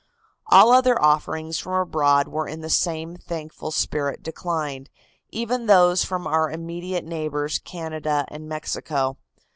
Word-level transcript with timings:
All 0.47 0.71
other 0.71 0.99
offerings 0.99 1.59
from 1.59 1.73
abroad 1.73 2.27
were 2.27 2.47
in 2.47 2.61
the 2.61 2.71
same 2.71 3.17
thankful 3.17 3.69
spirit 3.69 4.23
declined, 4.23 4.89
even 5.29 5.67
those 5.67 6.03
from 6.03 6.25
our 6.25 6.49
immediate 6.49 7.05
neighbors, 7.05 7.59
Canada 7.59 8.25
and 8.29 8.49
Mexico. 8.49 9.17